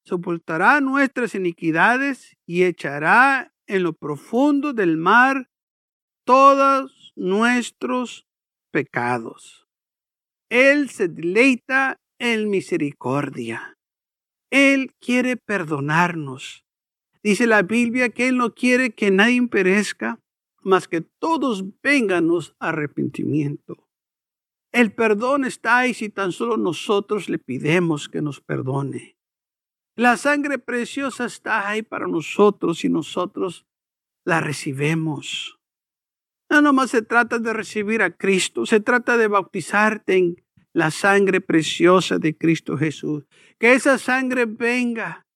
sepultará 0.05 0.81
nuestras 0.81 1.35
iniquidades 1.35 2.37
y 2.45 2.63
echará 2.63 3.53
en 3.67 3.83
lo 3.83 3.93
profundo 3.93 4.73
del 4.73 4.97
mar 4.97 5.49
todos 6.25 7.13
nuestros 7.15 8.27
pecados. 8.71 9.67
Él 10.49 10.89
se 10.89 11.07
deleita 11.07 11.97
en 12.19 12.49
misericordia. 12.49 13.77
Él 14.51 14.93
quiere 14.99 15.37
perdonarnos. 15.37 16.65
Dice 17.23 17.47
la 17.47 17.61
Biblia 17.61 18.09
que 18.09 18.29
Él 18.29 18.37
no 18.37 18.53
quiere 18.53 18.91
que 18.91 19.11
nadie 19.11 19.45
perezca, 19.47 20.19
mas 20.61 20.87
que 20.87 21.01
todos 21.01 21.63
venganos 21.81 22.55
arrepentimiento. 22.59 23.87
El 24.71 24.93
perdón 24.93 25.45
está 25.45 25.79
ahí 25.79 25.93
si 25.93 26.09
tan 26.09 26.31
solo 26.31 26.55
nosotros 26.55 27.27
le 27.27 27.39
pidemos 27.39 28.07
que 28.07 28.21
nos 28.21 28.39
perdone. 28.39 29.17
La 29.95 30.15
sangre 30.15 30.59
preciosa 30.59 31.25
está 31.25 31.67
ahí 31.67 31.81
para 31.81 32.07
nosotros 32.07 32.85
y 32.85 32.89
nosotros 32.89 33.65
la 34.25 34.39
recibemos. 34.39 35.59
No 36.49 36.61
nomás 36.61 36.91
se 36.91 37.01
trata 37.01 37.39
de 37.39 37.51
recibir 37.51 38.01
a 38.01 38.15
Cristo, 38.15 38.65
se 38.65 38.79
trata 38.79 39.17
de 39.17 39.27
bautizarte 39.27 40.17
en 40.17 40.43
la 40.73 40.91
sangre 40.91 41.41
preciosa 41.41 42.17
de 42.17 42.37
Cristo 42.37 42.77
Jesús. 42.77 43.25
Que 43.59 43.73
esa 43.73 43.97
sangre 43.97 44.45
venga 44.45 45.27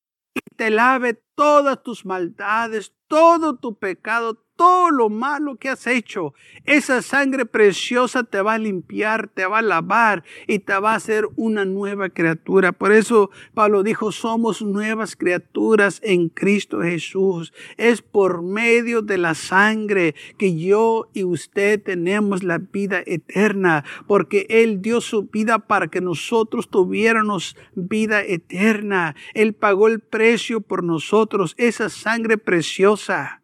te 0.55 0.69
lave 0.69 1.13
todas 1.35 1.83
tus 1.83 2.05
maldades, 2.05 2.93
todo 3.07 3.57
tu 3.57 3.77
pecado, 3.77 4.42
todo 4.55 4.91
lo 4.91 5.09
malo 5.09 5.55
que 5.55 5.69
has 5.69 5.87
hecho. 5.87 6.33
Esa 6.65 7.01
sangre 7.01 7.45
preciosa 7.45 8.23
te 8.23 8.41
va 8.41 8.53
a 8.53 8.57
limpiar, 8.57 9.27
te 9.27 9.45
va 9.45 9.59
a 9.59 9.61
lavar 9.61 10.23
y 10.47 10.59
te 10.59 10.77
va 10.79 10.93
a 10.93 10.95
hacer 10.95 11.27
una 11.35 11.65
nueva 11.65 12.09
criatura. 12.09 12.71
Por 12.71 12.91
eso 12.91 13.31
Pablo 13.53 13.83
dijo, 13.83 14.11
somos 14.11 14.61
nuevas 14.61 15.15
criaturas 15.15 15.99
en 16.03 16.29
Cristo 16.29 16.81
Jesús. 16.81 17.53
Es 17.77 18.01
por 18.01 18.41
medio 18.41 19.01
de 19.01 19.17
la 19.17 19.35
sangre 19.35 20.15
que 20.37 20.55
yo 20.57 21.09
y 21.13 21.23
usted 21.23 21.81
tenemos 21.81 22.43
la 22.43 22.57
vida 22.59 23.03
eterna, 23.05 23.83
porque 24.07 24.45
Él 24.49 24.81
dio 24.81 25.01
su 25.01 25.23
vida 25.23 25.59
para 25.59 25.87
que 25.87 26.01
nosotros 26.01 26.69
tuviéramos 26.69 27.55
vida 27.75 28.21
eterna. 28.23 29.15
Él 29.33 29.53
pagó 29.53 29.87
el 29.87 29.99
precio 29.99 30.61
por 30.61 30.83
nosotros, 30.83 31.55
esa 31.57 31.89
sangre 31.89 32.37
preciosa. 32.37 33.42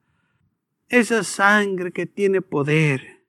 Esa 0.90 1.24
sangre 1.24 1.92
que 1.92 2.08
tiene 2.08 2.42
poder 2.42 3.24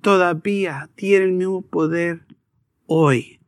todavía 0.00 0.90
tiene 0.96 1.26
el 1.26 1.32
mismo 1.32 1.62
poder 1.62 2.26
hoy 2.86 3.40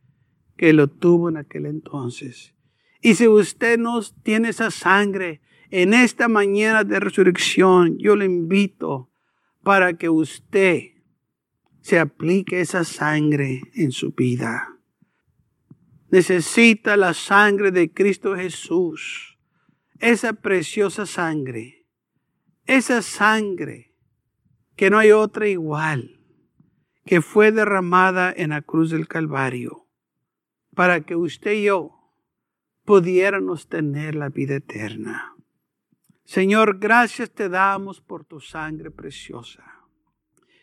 que 0.55 0.71
lo 0.71 0.87
tuvo 0.87 1.27
en 1.27 1.35
aquel 1.35 1.65
entonces. 1.65 2.55
Y 3.01 3.15
si 3.15 3.27
usted 3.27 3.77
no 3.77 3.99
tiene 4.23 4.49
esa 4.49 4.71
sangre 4.71 5.41
en 5.69 5.93
esta 5.93 6.29
mañana 6.29 6.85
de 6.85 6.97
resurrección, 6.97 7.97
yo 7.97 8.15
le 8.15 8.23
invito 8.23 9.11
para 9.63 9.97
que 9.97 10.07
usted 10.07 10.91
se 11.81 11.99
aplique 11.99 12.61
esa 12.61 12.85
sangre 12.85 13.63
en 13.73 13.91
su 13.91 14.11
vida. 14.13 14.79
Necesita 16.09 16.95
la 16.95 17.13
sangre 17.13 17.71
de 17.71 17.91
Cristo 17.91 18.37
Jesús, 18.37 19.37
esa 19.99 20.31
preciosa 20.31 21.05
sangre 21.05 21.74
esa 22.65 23.01
sangre, 23.01 23.93
que 24.75 24.89
no 24.89 24.97
hay 24.97 25.11
otra 25.11 25.47
igual, 25.47 26.19
que 27.05 27.21
fue 27.21 27.51
derramada 27.51 28.33
en 28.35 28.49
la 28.49 28.61
cruz 28.61 28.89
del 28.89 29.07
Calvario, 29.07 29.87
para 30.73 31.01
que 31.01 31.15
usted 31.15 31.53
y 31.53 31.63
yo 31.65 31.91
pudiéramos 32.83 33.69
tener 33.69 34.15
la 34.15 34.29
vida 34.29 34.55
eterna. 34.55 35.35
Señor, 36.23 36.79
gracias 36.79 37.31
te 37.31 37.49
damos 37.49 38.01
por 38.01 38.25
tu 38.25 38.39
sangre 38.39 38.89
preciosa. 38.89 39.63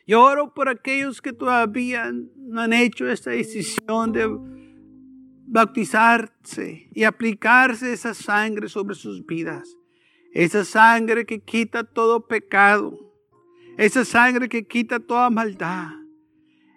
Yo 0.07 0.23
oro 0.25 0.53
por 0.53 0.69
aquellos 0.69 1.23
que 1.23 1.33
todavía 1.33 2.13
no 2.37 2.61
han 2.61 2.73
hecho 2.73 3.09
esta 3.09 3.31
decisión 3.31 4.13
de 4.13 4.29
bautizarse 5.47 6.89
y 6.93 7.05
aplicarse 7.05 7.93
esa 7.93 8.13
sangre 8.13 8.69
sobre 8.69 8.97
sus 8.97 9.25
vidas. 9.25 9.77
Esa 10.33 10.65
sangre 10.65 11.27
que 11.27 11.41
quita 11.41 11.85
todo 11.85 12.27
pecado. 12.27 12.99
Esa 13.77 14.05
sangre 14.05 14.49
que 14.49 14.67
quita 14.67 14.99
toda 14.99 15.31
maldad. 15.31 15.91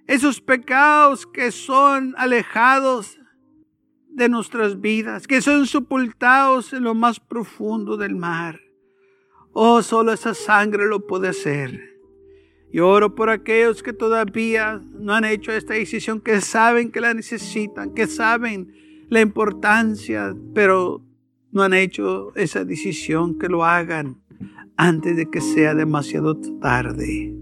Esos 0.07 0.41
pecados 0.41 1.25
que 1.25 1.51
son 1.51 2.13
alejados 2.17 3.17
de 4.09 4.29
nuestras 4.29 4.79
vidas, 4.79 5.27
que 5.27 5.41
son 5.41 5.67
sepultados 5.67 6.73
en 6.73 6.83
lo 6.83 6.93
más 6.93 7.19
profundo 7.19 7.97
del 7.97 8.15
mar. 8.15 8.61
Oh, 9.51 9.81
solo 9.81 10.13
esa 10.13 10.33
sangre 10.33 10.85
lo 10.85 11.05
puede 11.05 11.29
hacer. 11.29 11.95
Y 12.71 12.79
oro 12.79 13.15
por 13.15 13.29
aquellos 13.29 13.81
que 13.81 13.93
todavía 13.93 14.81
no 14.91 15.13
han 15.13 15.23
hecho 15.23 15.51
esta 15.51 15.73
decisión, 15.75 16.19
que 16.19 16.41
saben 16.41 16.91
que 16.91 16.99
la 16.99 17.13
necesitan, 17.13 17.93
que 17.93 18.07
saben 18.07 18.73
la 19.09 19.21
importancia, 19.21 20.35
pero 20.53 21.04
no 21.55 21.63
han 21.63 21.73
hecho 21.73 22.35
esa 22.35 22.65
decisión, 22.65 23.39
que 23.39 23.47
lo 23.47 23.63
hagan 23.63 24.17
antes 24.75 25.15
de 25.15 25.29
que 25.31 25.39
sea 25.39 25.73
demasiado 25.73 26.35
tarde. 26.59 27.33